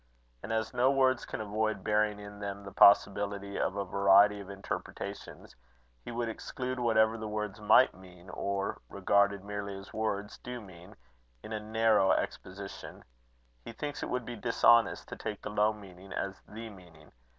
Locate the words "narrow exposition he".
11.59-13.73